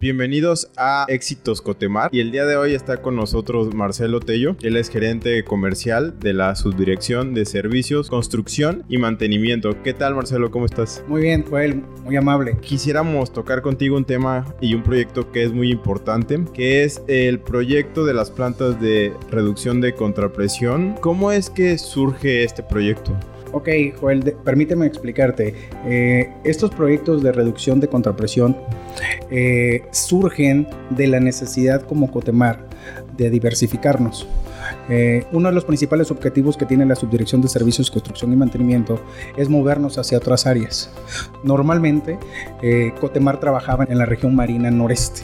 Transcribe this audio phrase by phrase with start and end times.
[0.00, 4.76] Bienvenidos a Éxitos Cotemar y el día de hoy está con nosotros Marcelo Tello, él
[4.76, 9.82] es gerente comercial de la Subdirección de Servicios, Construcción y Mantenimiento.
[9.82, 10.52] ¿Qué tal Marcelo?
[10.52, 11.02] ¿Cómo estás?
[11.08, 12.58] Muy bien, Joel, muy amable.
[12.60, 17.40] Quisiéramos tocar contigo un tema y un proyecto que es muy importante, que es el
[17.40, 20.94] proyecto de las plantas de reducción de contrapresión.
[21.00, 23.18] ¿Cómo es que surge este proyecto?
[23.52, 25.54] Ok, Joel, permíteme explicarte.
[25.86, 28.56] Eh, estos proyectos de reducción de contrapresión
[29.30, 32.66] eh, surgen de la necesidad como Cotemar
[33.16, 34.28] de diversificarnos.
[34.90, 39.00] Eh, uno de los principales objetivos que tiene la Subdirección de Servicios, Construcción y Mantenimiento
[39.36, 40.90] es movernos hacia otras áreas.
[41.42, 42.18] Normalmente,
[43.00, 45.22] Cotemar trabajaba en la región marina noreste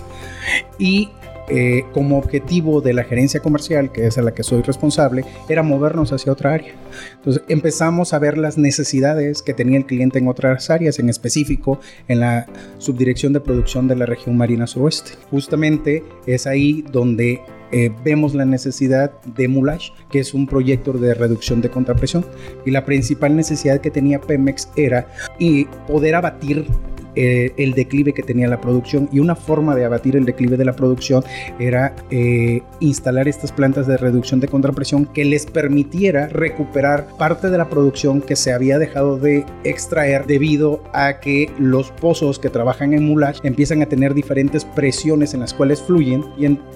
[0.78, 1.11] y
[1.48, 5.62] eh, como objetivo de la gerencia comercial, que es a la que soy responsable, era
[5.62, 6.75] movernos hacia otra área.
[7.17, 11.81] Entonces empezamos a ver las necesidades que tenía el cliente en otras áreas, en específico
[12.09, 12.47] en la
[12.78, 15.12] subdirección de producción de la región marina suroeste.
[15.31, 17.41] Justamente es ahí donde
[17.72, 22.25] eh, vemos la necesidad de Moulage, que es un proyecto de reducción de contrapresión.
[22.65, 26.67] Y la principal necesidad que tenía Pemex era y poder abatir
[27.16, 30.64] eh, el declive que tenía la producción y una forma de abatir el declive de
[30.64, 31.24] la producción
[31.58, 37.58] era eh, instalar estas plantas de reducción de contrapresión que les permitiera recuperar parte de
[37.58, 42.94] la producción que se había dejado de extraer debido a que los pozos que trabajan
[42.94, 46.24] en mulach empiezan a tener diferentes presiones en las cuales fluyen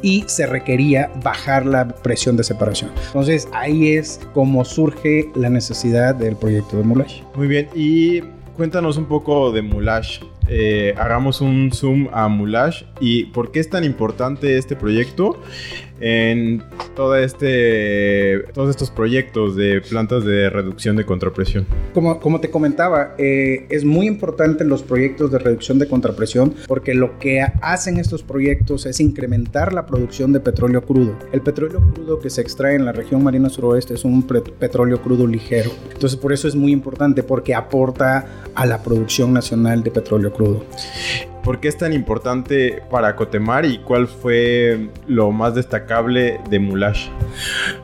[0.02, 2.90] y, se requería bajar la presión de separación.
[3.06, 7.12] Entonces ahí es como surge la necesidad del proyecto de mulach.
[7.34, 8.22] Muy bien, y
[8.58, 10.20] cuéntanos un poco de Moulage.
[10.48, 15.40] Eh, hagamos un zoom a Moulage y por qué es tan importante este proyecto
[16.00, 16.62] en
[17.20, 21.66] este, todos estos proyectos de plantas de reducción de contrapresión.
[21.94, 26.94] Como, como te comentaba, eh, es muy importante los proyectos de reducción de contrapresión porque
[26.94, 31.16] lo que hacen estos proyectos es incrementar la producción de petróleo crudo.
[31.32, 35.26] El petróleo crudo que se extrae en la región marina suroeste es un petróleo crudo
[35.26, 35.70] ligero.
[35.92, 40.37] Entonces por eso es muy importante porque aporta a la producción nacional de petróleo crudo.
[41.42, 47.10] ¿Por qué es tan importante para Cotemar y cuál fue lo más destacable de Moulage?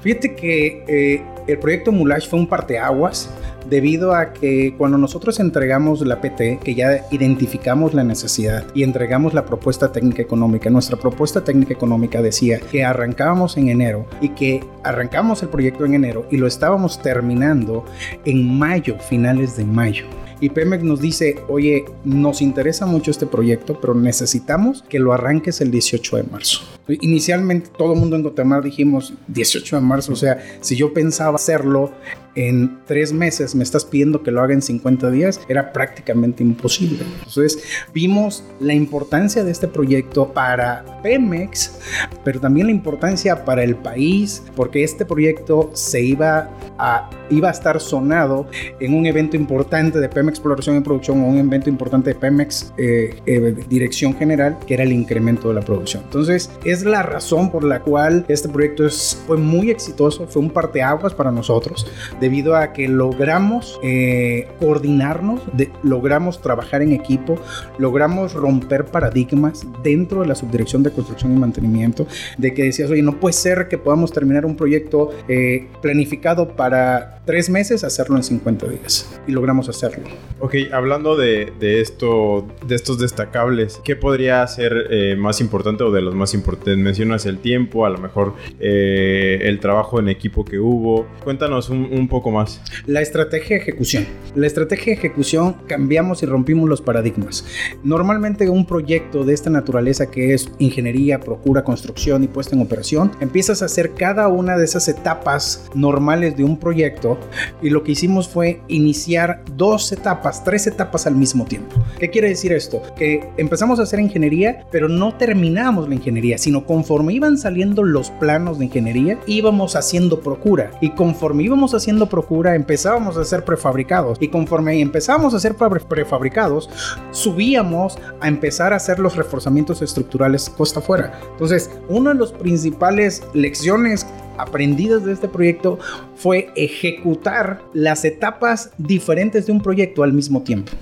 [0.00, 3.30] Fíjate que eh, el proyecto Moulage fue un parteaguas
[3.68, 9.32] debido a que cuando nosotros entregamos la PT, que ya identificamos la necesidad y entregamos
[9.34, 14.62] la propuesta técnica económica, nuestra propuesta técnica económica decía que arrancábamos en enero y que
[14.82, 17.84] arrancamos el proyecto en enero y lo estábamos terminando
[18.24, 20.04] en mayo, finales de mayo.
[20.44, 25.62] Y Pemex nos dice, oye, nos interesa mucho este proyecto, pero necesitamos que lo arranques
[25.62, 26.60] el 18 de marzo.
[26.86, 31.36] Inicialmente todo el mundo en Guatemala dijimos 18 de marzo, o sea, si yo pensaba
[31.36, 31.92] hacerlo
[32.34, 36.98] en tres meses, me estás pidiendo que lo haga en 50 días, era prácticamente imposible.
[37.18, 37.58] Entonces
[37.92, 41.78] vimos la importancia de este proyecto para Pemex,
[42.24, 47.52] pero también la importancia para el país, porque este proyecto se iba a, iba a
[47.52, 48.46] estar sonado
[48.80, 52.72] en un evento importante de Pemex Exploración y Producción o un evento importante de Pemex
[52.76, 56.02] eh, eh, Dirección General, que era el incremento de la producción.
[56.04, 60.50] Entonces, es la razón por la cual este proyecto es, fue muy exitoso, fue un
[60.50, 61.86] parteaguas para nosotros
[62.20, 65.40] debido a que logramos eh, coordinarnos,
[65.82, 67.36] logramos trabajar en equipo,
[67.78, 72.06] logramos romper paradigmas dentro de la subdirección de construcción y mantenimiento,
[72.38, 77.20] de que decías, oye, no puede ser que podamos terminar un proyecto eh, planificado para
[77.24, 79.20] tres meses, hacerlo en 50 días.
[79.26, 80.04] Y logramos hacerlo.
[80.40, 86.02] Ok, hablando de, esto, de estos destacables, ¿qué podría ser eh, más importante o de
[86.02, 86.76] los más importantes?
[86.76, 91.06] Mencionas el tiempo, a lo mejor el trabajo en equipo que hubo.
[91.22, 92.60] Cuéntanos un, un poco más.
[92.86, 94.06] La estrategia de ejecución.
[94.34, 97.44] La estrategia de ejecución cambiamos y rompimos los paradigmas.
[97.82, 103.12] Normalmente un proyecto de esta naturaleza que es ingeniería, procura, construcción y puesta en operación,
[103.20, 107.18] empiezas a hacer cada una de esas etapas normales de un proyecto
[107.62, 110.03] y lo que hicimos fue iniciar dos etapas,
[110.44, 111.76] tres etapas al mismo tiempo.
[111.98, 112.82] ¿Qué quiere decir esto?
[112.96, 118.10] Que empezamos a hacer ingeniería, pero no terminamos la ingeniería, sino conforme iban saliendo los
[118.10, 124.18] planos de ingeniería, íbamos haciendo procura y conforme íbamos haciendo procura, empezábamos a hacer prefabricados
[124.20, 126.70] y conforme empezábamos a hacer prefabricados,
[127.10, 131.18] subíamos a empezar a hacer los reforzamientos estructurales costa afuera.
[131.32, 134.06] Entonces, una de las principales lecciones
[134.38, 135.78] aprendidas de este proyecto
[136.16, 140.72] fue ejecutar las etapas diferentes de un proyecto al mismo tiempo.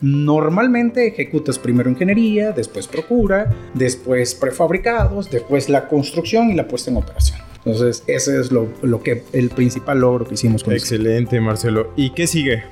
[0.00, 6.98] Normalmente ejecutas primero ingeniería, después procura, después prefabricados, después la construcción y la puesta en
[6.98, 7.47] operación.
[7.68, 8.70] Entonces, ese es lo,
[9.02, 11.92] que el principal logro que hicimos con Excelente, Marcelo.
[11.96, 12.64] ¿Y qué sigue?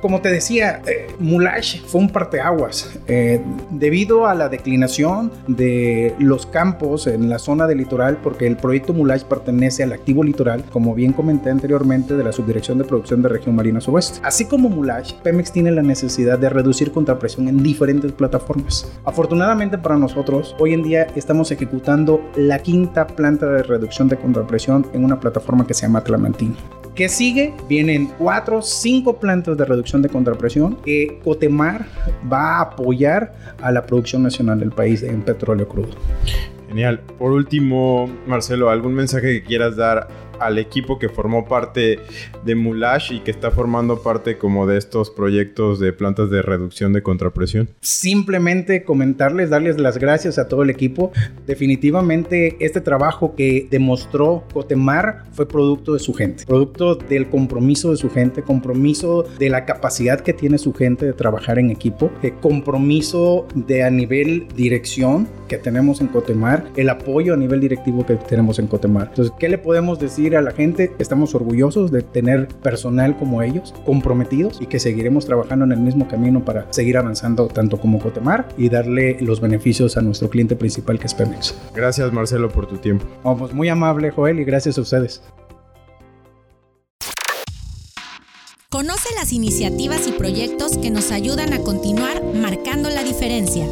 [0.00, 1.06] Como te decía, eh,
[1.86, 2.98] fue un parteaguas.
[3.06, 3.40] Eh,
[3.70, 8.92] debido a la declinación de los campos en la zona del litoral, porque el proyecto
[8.92, 13.28] Mulash pertenece al activo litoral, como bien comenté anteriormente, de la Subdirección de Producción de
[13.28, 14.18] Región Marina Suroeste.
[14.24, 18.90] Así como Mulash, Pemex tiene la necesidad de reducir contrapresión en diferentes plataformas.
[19.04, 24.86] Afortunadamente para nosotros, hoy en día estamos ejecutando la quinta planta de reducción de contrapresión
[24.92, 26.54] en una plataforma que se llama Tlamantina.
[26.94, 27.52] ¿Qué sigue?
[27.68, 31.86] Vienen cuatro, cinco plantas de reducción de contrapresión que Cotemar
[32.32, 35.90] va a apoyar a la producción nacional del país en petróleo crudo.
[36.68, 37.00] Genial.
[37.18, 40.08] Por último, Marcelo, ¿algún mensaje que quieras dar
[40.40, 41.98] al equipo que formó parte
[42.44, 46.92] de Mulash y que está formando parte como de estos proyectos de plantas de reducción
[46.92, 47.68] de contrapresión?
[47.80, 51.12] Simplemente comentarles, darles las gracias a todo el equipo.
[51.46, 57.96] Definitivamente este trabajo que demostró Cotemar fue producto de su gente, producto del compromiso de
[57.96, 62.10] su gente, compromiso de la capacidad que tiene su gente de trabajar en equipo,
[62.40, 68.16] compromiso de a nivel dirección que tenemos en Cotemar, el apoyo a nivel directivo que
[68.16, 69.08] tenemos en Cotemar.
[69.08, 70.25] Entonces, ¿qué le podemos decir?
[70.34, 75.66] A la gente, estamos orgullosos de tener personal como ellos, comprometidos y que seguiremos trabajando
[75.66, 80.00] en el mismo camino para seguir avanzando tanto como Cotemar y darle los beneficios a
[80.00, 81.54] nuestro cliente principal que es Pemex.
[81.74, 83.06] Gracias Marcelo por tu tiempo.
[83.22, 85.22] Vamos, muy amable Joel y gracias a ustedes.
[88.68, 93.66] Conoce las iniciativas y proyectos que nos ayudan a continuar marcando la diferencia.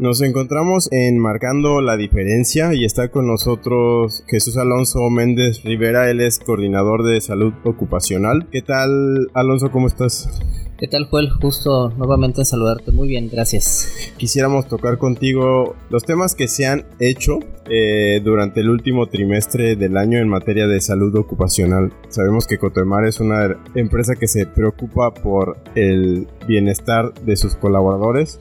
[0.00, 6.22] Nos encontramos en Marcando la Diferencia y está con nosotros Jesús Alonso Méndez Rivera, él
[6.22, 8.48] es coordinador de salud ocupacional.
[8.50, 9.70] ¿Qué tal, Alonso?
[9.70, 10.40] ¿Cómo estás?
[10.80, 11.28] ¿Qué tal, Joel?
[11.28, 12.90] Justo nuevamente saludarte.
[12.90, 13.92] Muy bien, gracias.
[14.16, 17.38] Quisiéramos tocar contigo los temas que se han hecho
[17.68, 21.92] eh, durante el último trimestre del año en materia de salud ocupacional.
[22.08, 28.38] Sabemos que Cotemar es una empresa que se preocupa por el bienestar de sus colaboradores.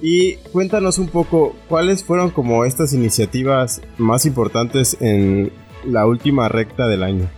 [0.00, 5.52] Y cuéntanos un poco cuáles fueron como estas iniciativas más importantes en
[5.84, 7.28] la última recta del año.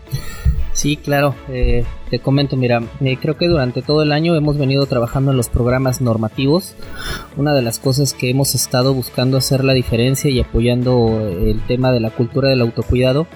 [0.76, 1.34] Sí, claro.
[1.48, 5.38] Eh, te comento, mira, eh, creo que durante todo el año hemos venido trabajando en
[5.38, 6.74] los programas normativos.
[7.38, 11.92] Una de las cosas que hemos estado buscando hacer la diferencia y apoyando el tema
[11.92, 13.26] de la cultura del autocuidado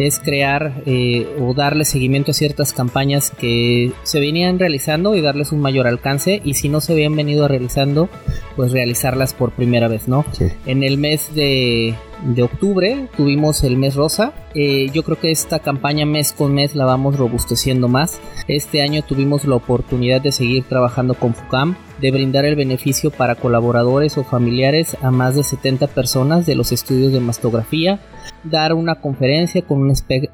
[0.00, 5.52] es crear eh, o darle seguimiento a ciertas campañas que se venían realizando y darles
[5.52, 8.08] un mayor alcance y si no se habían venido realizando,
[8.56, 10.24] pues realizarlas por primera vez, ¿no?
[10.66, 11.94] En el mes de,
[12.42, 14.32] octubre tuvimos el mes rosa.
[14.54, 19.02] Eh, yo creo que esta campaña mes con mes la vamos robusteciendo más este año
[19.02, 24.24] tuvimos la oportunidad de seguir trabajando con FUCAM, de brindar el beneficio para colaboradores o
[24.24, 28.00] familiares a más de 70 personas de los estudios de mastografía,
[28.42, 29.88] dar una conferencia con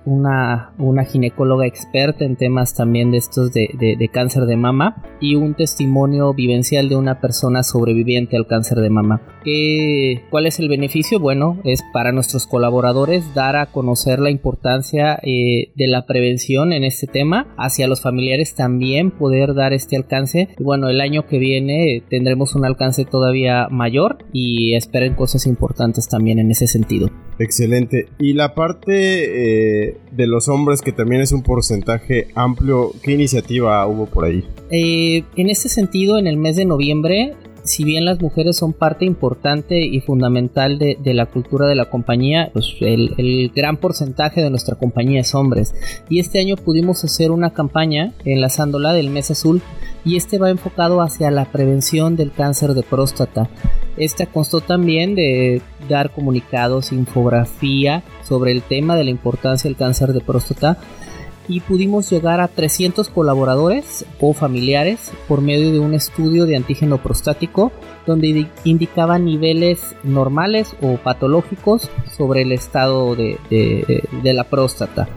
[0.06, 5.34] una, una, ginecóloga experta en temas también de estos de, de, cáncer de mama y
[5.34, 9.20] un testimonio vivencial de una persona sobreviviente al cáncer de mama.
[9.44, 11.20] ¿Qué, ¿Cuál es el beneficio?
[11.20, 16.84] Bueno, es para nuestros colaboradores dar a conocer la importancia eh, de la prevención en
[16.84, 20.48] este tema, hacia los familiares también poder dar este alcance.
[20.58, 21.57] Y bueno, el año que viene
[22.08, 27.10] tendremos un alcance todavía mayor y esperen cosas importantes también en ese sentido.
[27.38, 28.08] Excelente.
[28.18, 33.86] Y la parte eh, de los hombres, que también es un porcentaje amplio, ¿qué iniciativa
[33.86, 34.44] hubo por ahí?
[34.70, 37.34] Eh, en este sentido, en el mes de noviembre,
[37.68, 42.48] si bien las mujeres son parte importante y fundamental de, la cultura de la compañía,
[42.52, 45.75] pues el, el, gran porcentaje de nuestra compañía es hombres.
[46.08, 49.60] Y este año pudimos hacer una campaña enlazándola del mes azul
[50.02, 53.50] y este va enfocado hacia la prevención del cáncer de próstata.
[53.98, 55.60] Esta constó también de
[55.90, 60.78] dar comunicados, infografía sobre el tema de la importancia del cáncer de próstata
[61.49, 66.99] y pudimos llegar a 300 colaboradores o familiares por medio de un estudio de antígeno
[66.99, 67.73] prostático
[68.07, 75.09] donde indicaba niveles normales o patológicos sobre el estado de, de la próstata.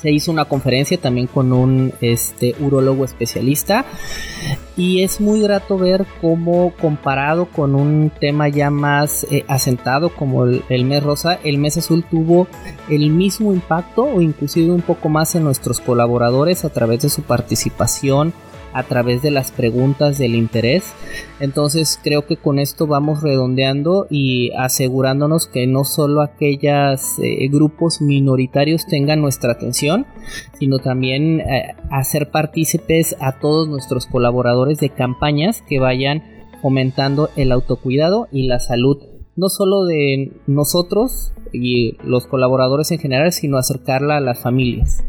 [0.00, 3.86] Se hizo una conferencia también con un este, urólogo especialista
[4.76, 10.44] y es muy grato ver cómo comparado con un tema ya más eh, asentado como
[10.44, 12.48] el, mes rosa, el mes azul tuvo
[12.88, 17.22] el mismo impacto o inclusive un poco más en nuestros colaboradores a través de su
[17.22, 18.32] participación
[18.74, 20.92] a través de las preguntas del interés.
[21.40, 28.02] Entonces creo que con esto vamos redondeando y asegurándonos que no solo aquellos eh, grupos
[28.02, 30.06] minoritarios tengan nuestra atención,
[30.58, 36.22] sino también eh, hacer partícipes a todos nuestros colaboradores de campañas que vayan
[36.60, 38.98] fomentando el autocuidado y la salud
[39.36, 45.04] no solo de nosotros y los colaboradores en general, sino acercarla a las familias.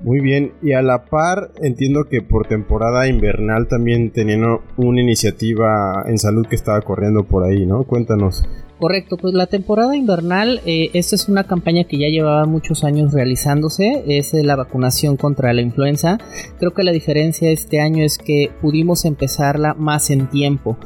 [0.00, 6.04] Muy bien, y a la par entiendo que por temporada invernal también tenían una iniciativa
[6.06, 7.84] en salud que estaba corriendo por ahí, ¿no?
[7.84, 8.44] Cuéntanos.
[8.78, 13.12] Correcto, pues la temporada invernal, eh, esta es una campaña que ya llevaba muchos años
[13.12, 16.18] realizándose, es la vacunación contra la influenza.
[16.58, 20.76] Creo que la diferencia este año es que pudimos empezarla más en tiempo.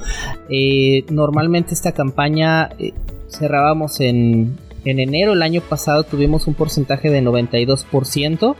[0.50, 2.92] Eh, normalmente esta campaña eh,
[3.30, 8.54] cerrábamos en en enero el año pasado tuvimos un porcentaje de 92%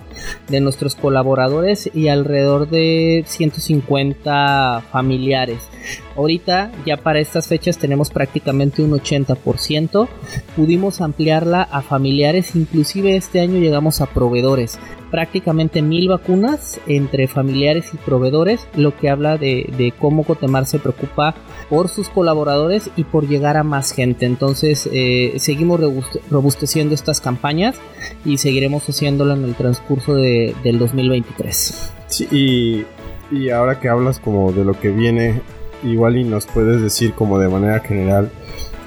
[0.48, 5.58] de nuestros colaboradores y alrededor de 150 familiares.
[6.16, 10.08] Ahorita ya para estas fechas tenemos prácticamente un 80%.
[10.56, 14.78] Pudimos ampliarla a familiares, inclusive este año llegamos a proveedores
[15.10, 21.34] prácticamente mil vacunas entre familiares y proveedores, lo que habla de, cómo Cotemar se preocupa
[21.68, 24.26] por sus colaboradores y por llegar a más gente.
[24.26, 25.80] Entonces eh, seguimos
[26.30, 27.76] robusteciendo estas campañas
[28.24, 31.92] y seguiremos haciéndolo en el transcurso de, del 2023.
[32.06, 32.84] Sí, y,
[33.34, 35.40] y ahora que hablas como de lo que viene,
[35.82, 38.30] igual y nos puedes decir como de manera general,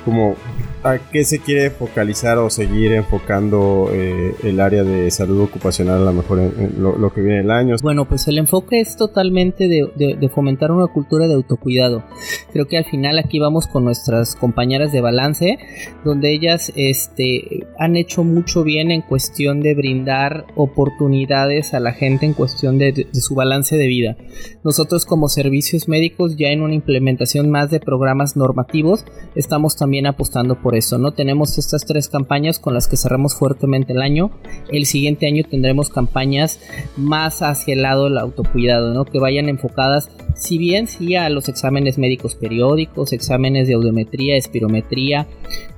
[0.03, 0.35] como
[0.83, 6.05] ¿A qué se quiere focalizar o seguir enfocando eh, el área de salud ocupacional a
[6.05, 7.75] lo mejor en, lo, que viene el año?
[7.83, 12.03] Bueno, pues el enfoque es totalmente de, fomentar una cultura de autocuidado.
[12.51, 15.59] Creo que al final aquí vamos con nuestras compañeras de balance,
[16.03, 22.25] donde ellas este, han hecho mucho bien en cuestión de brindar oportunidades a la gente
[22.25, 24.17] en cuestión de, de su balance de vida.
[24.63, 29.05] Nosotros como servicios médicos ya en una implementación más de programas normativos
[29.35, 31.11] estamos apostando por eso, ¿no?
[31.11, 34.31] Tenemos estas tres campañas con las que cerramos fuertemente el año.
[34.69, 36.59] El siguiente año tendremos campañas
[36.97, 39.05] más hacia el lado del autocuidado, ¿no?
[39.05, 45.27] Que vayan enfocadas, si bien sí a los exámenes médicos periódicos, exámenes de audiometría, espirometría,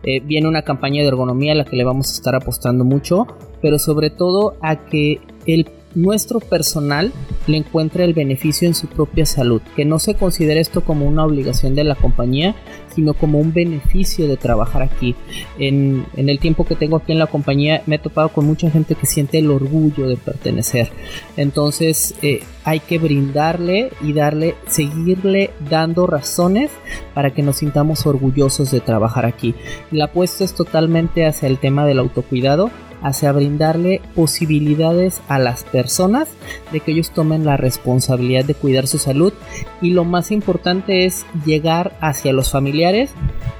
[0.04, 3.28] eh, viene una campaña de ergonomía a la que le vamos a estar apostando mucho,
[3.62, 7.12] pero sobre todo a que el nuestro personal
[7.48, 11.26] le encuentre el beneficio en su propia salud, que no se considere esto como una
[11.26, 12.56] obligación de la compañía,
[12.96, 15.16] sino como un beneficio de trabajar aquí.
[15.58, 18.96] En, el tiempo que tengo aquí en la compañía me he topado con mucha gente
[18.96, 20.90] que siente el orgullo de pertenecer.
[21.38, 26.72] Entonces eh, hay que brindarle y darle, seguirle dando razones
[27.14, 29.56] para que nos sintamos orgullosos de trabajar aquí.
[29.92, 32.72] La apuesta es totalmente hacia el tema del autocuidado
[33.04, 36.30] hacia brindarle posibilidades a las personas
[36.72, 39.34] de que ellos tomen la responsabilidad de cuidar su salud
[39.82, 43.12] y lo más importante es llegar hacia los familiares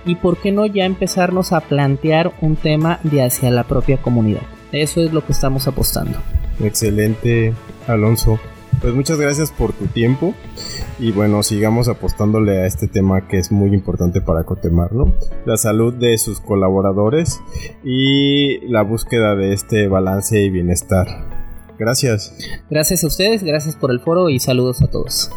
[0.06, 4.42] y por qué no ya empezarnos a plantear un tema de hacia la propia comunidad.
[4.72, 6.18] Eso es lo que estamos apostando.
[6.60, 7.54] Excelente,
[7.88, 8.40] Alonso.
[8.82, 10.34] Pues muchas gracias por tu tiempo
[11.00, 15.14] y bueno, sigamos apostándole a este tema que es muy importante para Cotemar, ¿no?
[15.46, 17.40] La salud de sus colaboradores
[17.84, 21.08] y la búsqueda de este balance y bienestar.
[21.80, 22.36] Gracias.
[22.70, 25.32] Gracias a ustedes, gracias por el foro y saludos a todos.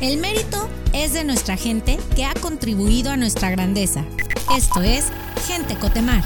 [0.00, 4.04] El mérito es de nuestra gente que ha contribuido a nuestra grandeza.
[4.52, 5.10] Esto es
[5.46, 6.22] Gente Cotemar.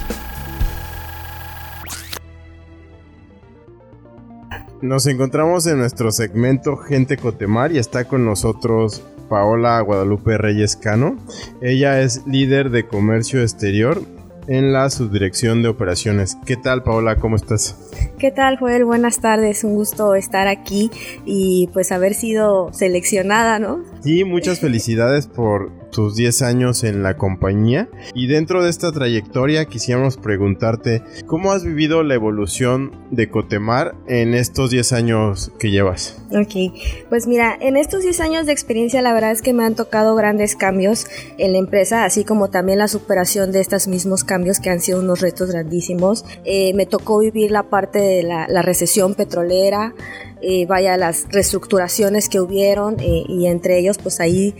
[4.83, 11.17] Nos encontramos en nuestro segmento Gente Cotemar y está con nosotros Paola Guadalupe Reyes Cano.
[11.63, 14.03] Ella es líder de comercio exterior
[14.49, 16.37] en la subdirección de operaciones.
[16.47, 17.17] ¿Qué tal Paola?
[17.17, 17.77] ¿Cómo estás?
[18.19, 18.85] ¿Qué tal Joel?
[18.85, 20.91] Buenas tardes, un gusto estar aquí
[21.25, 23.85] y pues haber sido seleccionada, ¿no?
[24.03, 29.67] Sí, muchas felicidades por tus 10 años en la compañía y dentro de esta trayectoria
[29.67, 36.21] quisiéramos preguntarte cómo has vivido la evolución de Cotemar en estos 10 años que llevas.
[36.31, 36.75] Ok,
[37.09, 40.15] pues mira, en estos 10 años de experiencia la verdad es que me han tocado
[40.15, 41.07] grandes cambios
[41.39, 45.01] en la empresa, así como también la superación de estos mismos cambios que han sido
[45.01, 46.25] unos retos grandísimos.
[46.45, 49.95] Eh, me tocó vivir la parte de la recesión petrolera,
[50.41, 54.55] eh, vaya las reestructuraciones que hubieron eh, y entre ellos pues ahí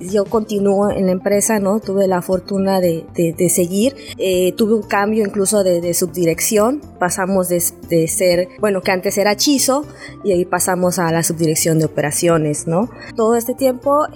[0.00, 1.80] yo continúo en la empresa, ¿no?
[1.80, 7.48] Tuve la fortuna de, de, seguir, eh, tuve un cambio incluso de, de subdirección, pasamos
[7.48, 9.84] de, de, ser, bueno, que antes era Chizo
[10.24, 12.90] y ahí pasamos a la subdirección de operaciones, ¿no?
[13.14, 14.06] Todo este tiempo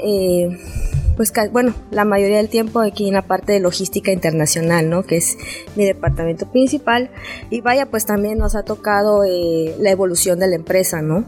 [1.17, 5.03] pues bueno, la mayoría del tiempo aquí en la parte de logística internacional, ¿no?
[5.03, 5.39] Que es
[5.75, 7.11] mi departamento principal.
[7.49, 11.25] Y vaya, pues también nos ha tocado eh, la evolución de la empresa, ¿no?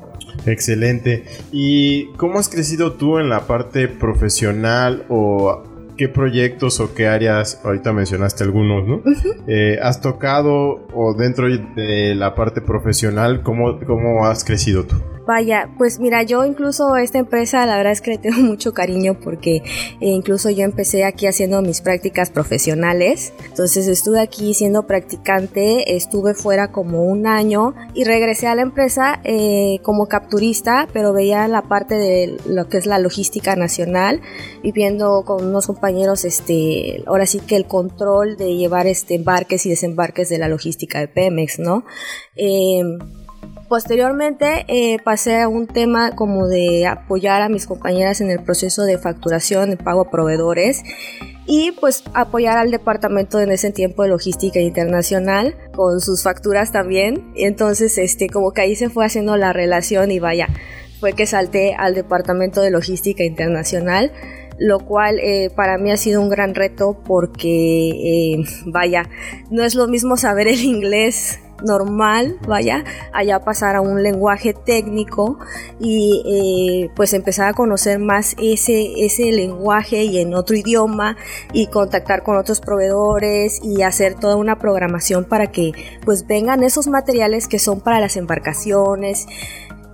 [0.47, 1.25] Excelente.
[1.53, 5.63] ¿Y cómo has crecido tú en la parte profesional o
[5.97, 9.03] qué proyectos o qué áreas, ahorita mencionaste algunos, ¿no?
[9.49, 14.97] Eh, ¿Has tocado o dentro de la parte profesional, cómo, cómo has crecido tú?
[15.29, 19.21] Vaya, pues mira, yo incluso esta empresa la verdad es que le tengo mucho cariño
[19.23, 19.63] porque eh,
[20.01, 23.35] incluso yo empecé aquí haciendo mis prácticas profesionales.
[23.47, 29.21] Entonces estuve aquí siendo practicante, estuve fuera como un año y regresé a la empresa
[29.23, 34.23] eh, como capturista, pero veía la parte de lo que es la logística nacional
[34.63, 39.67] y viendo con unos compañeros, este, ahora sí que el control de llevar este embarques
[39.67, 41.85] y desembarques de la logística de Pemex, ¿no?
[42.35, 42.81] Eh,
[43.69, 48.85] Posteriormente eh, pasé a un tema como de apoyar a mis compañeras en el proceso
[48.85, 50.83] de facturación, de pago a proveedores
[51.45, 57.31] y pues apoyar al departamento en ese tiempo de logística internacional con sus facturas también.
[57.37, 60.49] Entonces este como que ahí se fue haciendo la relación y vaya,
[60.99, 64.13] fue que salté al departamento de logística internacional
[64.61, 69.09] lo cual eh, para mí ha sido un gran reto porque, eh, vaya,
[69.53, 75.39] no es lo mismo saber el inglés normal, vaya, allá pasar a un lenguaje técnico
[75.81, 81.17] y eh, pues empezar a conocer más ese, ese lenguaje y en otro idioma
[81.53, 85.73] y contactar con otros proveedores y hacer toda una programación para que
[86.05, 89.27] pues vengan esos materiales que son para las embarcaciones,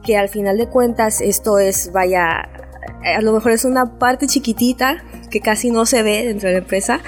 [0.04, 2.50] que al final de cuentas esto es, vaya,
[3.04, 6.60] a lo mejor es una parte chiquitita que casi no se ve dentro de la
[6.60, 7.00] empresa,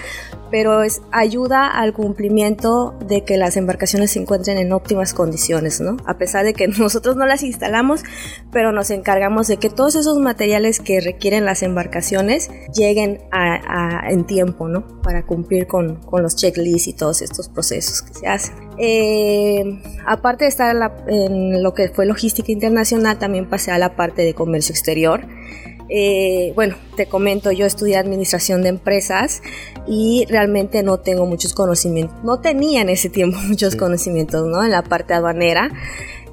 [0.51, 5.97] pero es, ayuda al cumplimiento de que las embarcaciones se encuentren en óptimas condiciones, ¿no?
[6.07, 8.03] A pesar de que nosotros no las instalamos,
[8.53, 14.25] pero nos encargamos de que todos esos materiales que requieren las embarcaciones lleguen a, en
[14.25, 15.03] tiempo, ¿no?
[15.03, 18.55] Para cumplir con, con, los checklists y todos estos procesos que se hacen.
[18.79, 20.75] Eh, aparte de estar
[21.07, 25.27] en lo que fue logística internacional, también pasé a la parte de comercio exterior.
[25.89, 29.43] Eh, bueno, te comento, yo estudié administración de empresas
[29.87, 34.65] y realmente no tengo muchos conocimientos, no tenía en ese tiempo muchos conocimientos, ¿no?
[34.65, 35.71] En la parte aduanera.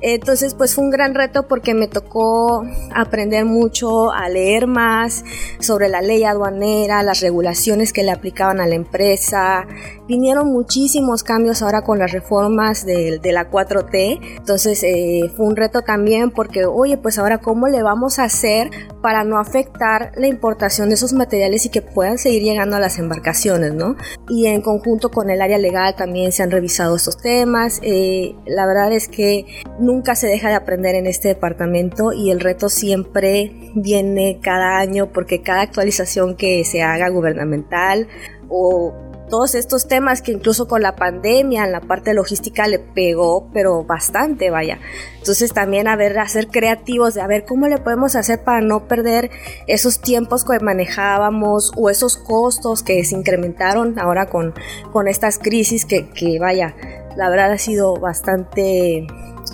[0.06, 5.24] Entonces, pues fue un gran reto porque me tocó aprender mucho, a leer más
[5.60, 9.66] sobre la ley aduanera, las regulaciones que le aplicaban a la empresa.
[10.06, 14.20] Vinieron muchísimos cambios ahora con las reformas de, la 4T.
[14.40, 18.72] Entonces, eh, fue un reto también porque, oye, pues ahora, ¿cómo le vamos a hacer
[19.02, 23.00] para no afectar la importación de esos materiales y que puedan seguir llegando a las
[23.00, 23.96] embarcaciones, ¿no?
[24.28, 27.80] Y en conjunto con el área legal también se han revisado estos temas.
[27.84, 29.46] Eh, la verdad es que
[29.80, 35.12] nunca se deja de aprender en este departamento y el reto siempre viene cada año
[35.12, 38.08] porque cada actualización que se haga gubernamental
[38.50, 38.94] o
[39.30, 43.84] todos estos temas que incluso con la pandemia en la parte logística le pegó, pero
[43.84, 44.80] bastante, vaya.
[45.18, 48.62] Entonces también a ver, a ser creativos de a ver cómo le podemos hacer para
[48.62, 49.32] no perder
[49.68, 54.54] esos tiempos que manejábamos o esos costos que se incrementaron ahora con,
[54.92, 56.76] con estas crisis que, que vaya,
[57.16, 59.08] la verdad ha sido bastante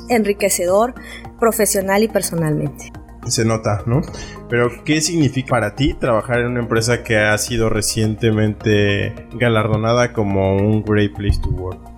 [0.09, 0.95] enriquecedor
[1.39, 2.91] profesional y personalmente.
[3.27, 4.01] Se nota, ¿no?
[4.49, 10.55] Pero, ¿qué significa para ti trabajar en una empresa que ha sido recientemente galardonada como
[10.55, 11.89] un Great Place to Work?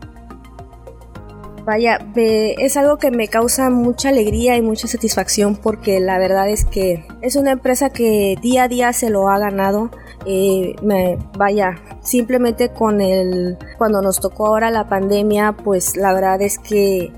[1.65, 6.65] Vaya, es algo que me causa mucha alegría y mucha satisfacción porque la verdad es
[6.65, 9.91] que es una empresa que día a día se lo ha ganado.
[10.25, 16.41] Eh, me, vaya, simplemente con el cuando nos tocó ahora la pandemia, pues la verdad
[16.41, 17.11] es que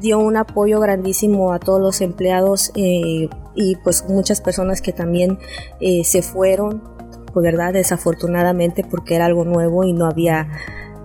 [0.00, 5.38] dio un apoyo grandísimo a todos los empleados eh, y pues muchas personas que también
[5.80, 6.82] eh, se fueron,
[7.32, 10.48] pues verdad, desafortunadamente porque era algo nuevo y no había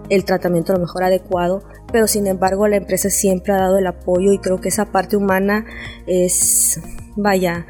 [0.10, 3.88] el tratamiento a lo mejor adecuado, pero sin embargo la empresa siempre ha dado el
[3.88, 5.66] apoyo y creo que esa parte humana
[6.06, 6.82] es,
[7.16, 7.66] vaya,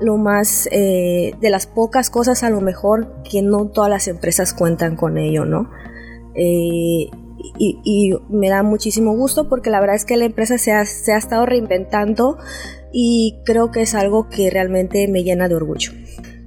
[0.00, 4.52] lo más eh, de las pocas cosas a lo mejor que no todas las empresas
[4.52, 5.70] cuentan con ello, ¿no?
[7.58, 11.46] Y, me da muchísimo gusto porque la verdad es que la empresa se ha, estado
[11.46, 12.38] reinventando
[12.92, 15.92] y creo que es algo que realmente me llena de orgullo.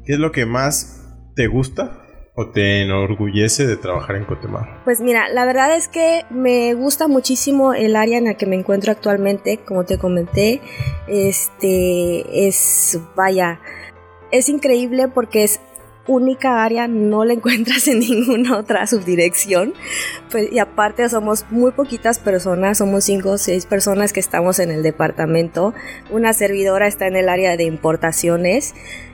[0.06, 1.04] ¿Qué es lo que más
[1.36, 2.04] te gusta
[2.36, 4.84] o te enorgullece de trabajar en Cotemar?
[4.86, 8.56] Pues mira, la verdad es que me gusta muchísimo el área en la que me
[8.56, 10.62] encuentro actualmente, como te comenté,
[11.08, 13.60] este es vaya,
[14.32, 15.60] es increíble porque es
[16.08, 19.74] única área, no la encuentras en ninguna otra subdirección.
[20.32, 24.72] Pues, y aparte somos muy poquitas personas, somos cinco o seis personas que estamos en
[24.72, 25.74] el departamento.
[26.10, 28.74] Una servidora está en el área de importaciones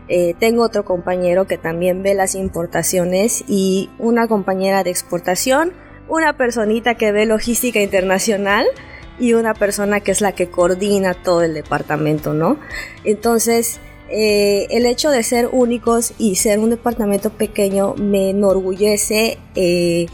[0.09, 5.71] Eh, tengo otro compañero que también ve las importaciones y una compañera de exportación,
[6.09, 8.65] una personita que ve logística internacional
[9.17, 12.57] y una persona que es la que coordina todo el departamento, ¿no?
[13.05, 13.79] Entonces,
[14.15, 20.05] eh, el hecho de ser únicos y ser un departamento pequeño me enorgullece eh,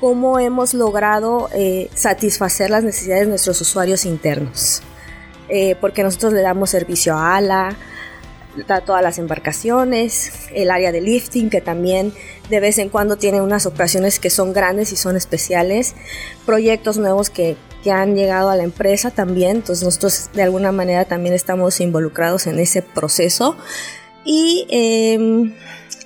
[0.00, 4.82] cómo hemos logrado eh, satisfacer las necesidades de nuestros usuarios internos.
[5.80, 7.76] porque nosotros le damos servicio a ALA,
[8.68, 12.12] a todas las embarcaciones, el área de lifting que también
[12.48, 15.96] de vez en cuando tiene unas operaciones que son grandes y son especiales,
[16.46, 21.04] proyectos nuevos que, que han llegado a la empresa también, entonces nosotros de alguna manera
[21.04, 23.56] también estamos involucrados en ese proceso.
[24.24, 25.54] Y em,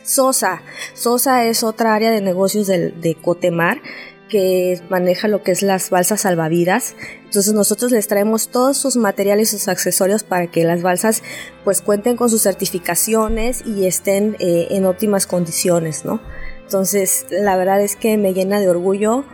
[0.03, 0.63] Sosa,
[0.95, 3.81] Sosa es otra área de negocios de, de Cotemar
[4.29, 6.97] que maneja lo que es las balsas salvavidas.
[7.25, 11.23] Entonces nosotros les traemos todos sus materiales sus accesorios para que las balsas
[11.65, 16.21] pues cuenten con sus certificaciones y estén eh, en óptimas condiciones, ¿no?
[16.63, 19.25] Entonces la verdad es que me llena de orgullo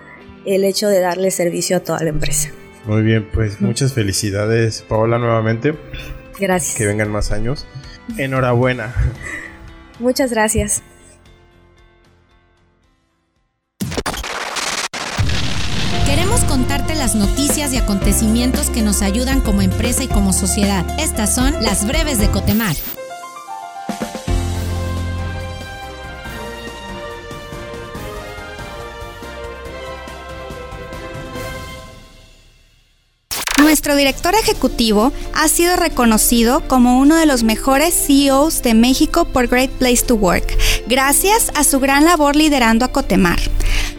[0.46, 2.50] el hecho de darle servicio a toda la empresa.
[2.87, 5.74] Muy bien, pues muchas felicidades Paola nuevamente.
[6.38, 6.76] Gracias.
[6.76, 7.66] Que vengan más años.
[8.18, 8.94] Enhorabuena.
[9.98, 10.83] Muchas gracias.
[16.07, 20.85] Queremos contarte las noticias y acontecimientos que nos ayudan como empresa y como sociedad.
[20.98, 22.74] Estas son las breves de Cotemar.
[33.84, 39.46] Nuestro director ejecutivo ha sido reconocido como uno de los mejores CEOs de México por
[39.46, 43.40] Great Place to Work, gracias a su gran labor liderando a Cotemar.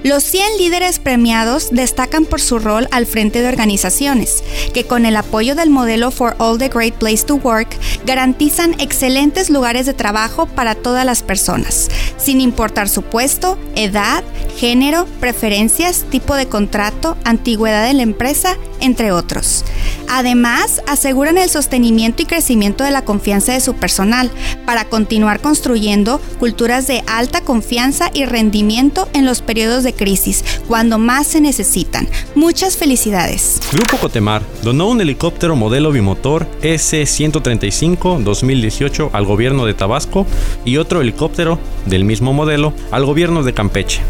[0.05, 5.17] Los 100 líderes premiados destacan por su rol al frente de organizaciones, que con el
[5.17, 10.45] apoyo del modelo For All the Great Place to Work garantizan excelentes lugares de trabajo
[10.45, 14.23] para todas las personas, sin importar su puesto, edad,
[14.57, 19.65] género, preferencias, tipo de contrato, antigüedad de la empresa, entre otros.
[20.07, 24.29] Además, aseguran el sostenimiento y crecimiento de la confianza de su personal
[24.65, 30.97] para continuar construyendo culturas de alta confianza y rendimiento en los periodos de crisis, cuando
[30.97, 32.07] más se necesitan.
[32.35, 33.59] Muchas felicidades.
[33.71, 40.25] Grupo Cotemar donó un helicóptero modelo bimotor S-135 2018 al gobierno de Tabasco
[40.63, 44.01] y otro helicóptero del mismo modelo al gobierno de Campeche.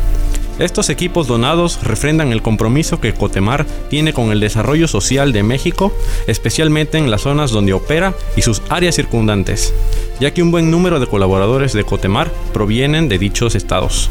[0.58, 5.91] Estos equipos donados refrendan el compromiso que Cotemar tiene con el desarrollo social de México,
[6.28, 9.74] especialmente en las zonas donde opera y sus áreas circundantes,
[10.21, 14.10] ya que un buen número de colaboradores de Cotemar provienen de dichos estados.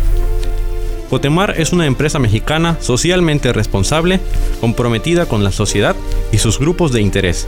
[1.10, 4.20] Cotemar es una empresa mexicana socialmente responsable,
[4.60, 5.94] comprometida con la sociedad
[6.32, 7.46] y sus grupos de interés,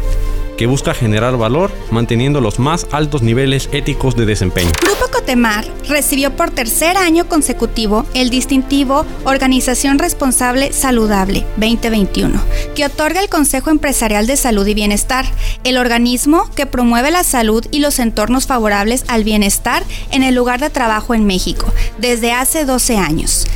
[0.57, 4.71] que busca generar valor manteniendo los más altos niveles éticos de desempeño.
[4.81, 12.41] Grupo Cotemar recibió por tercer año consecutivo el distintivo Organización Responsable Saludable 2021,
[12.75, 15.27] que otorga el Consejo Empresarial de Salud y Bienestar,
[15.65, 20.61] el organismo que promueve la salud y los entornos favorables al bienestar en el lugar
[20.61, 23.47] de trabajo en México, desde hace 12 años.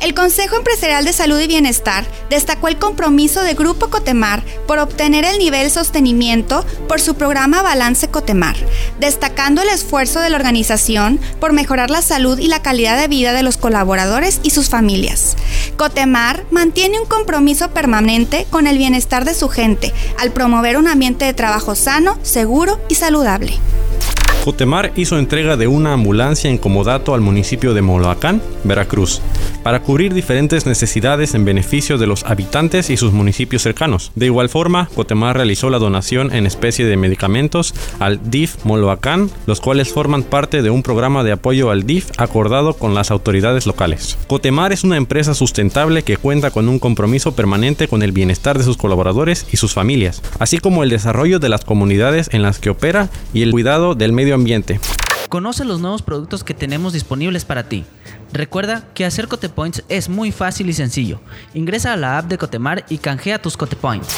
[0.00, 5.24] El Consejo Empresarial de Salud y Bienestar destacó el compromiso de Grupo Cotemar por obtener
[5.24, 6.45] el nivel sostenimiento
[6.88, 8.56] por su programa Balance Cotemar,
[9.00, 13.32] destacando el esfuerzo de la organización por mejorar la salud y la calidad de vida
[13.32, 15.36] de los colaboradores y sus familias.
[15.76, 21.24] Cotemar mantiene un compromiso permanente con el bienestar de su gente al promover un ambiente
[21.24, 23.58] de trabajo sano, seguro y saludable.
[24.44, 29.20] Cotemar hizo entrega de una ambulancia en comodato al municipio de Moloacán, Veracruz,
[29.66, 34.12] para cubrir diferentes necesidades en beneficio de los habitantes y sus municipios cercanos.
[34.14, 39.60] De igual forma, Cotemar realizó la donación en especie de medicamentos al DIF Moloacán, los
[39.60, 44.16] cuales forman parte de un programa de apoyo al DIF acordado con las autoridades locales.
[44.28, 48.62] Cotemar es una empresa sustentable que cuenta con un compromiso permanente con el bienestar de
[48.62, 52.70] sus colaboradores y sus familias, así como el desarrollo de las comunidades en las que
[52.70, 54.78] opera y el cuidado del medio ambiente.
[55.28, 57.84] Conoce los nuevos productos que tenemos disponibles para ti.
[58.32, 61.20] Recuerda que hacer Cotepoints es muy fácil y sencillo.
[61.54, 64.16] Ingresa a la app de Cotemar y canjea tus Cotepoints.